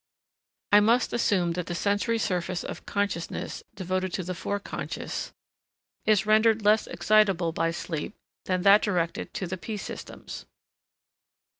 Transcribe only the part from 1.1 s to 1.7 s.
assume that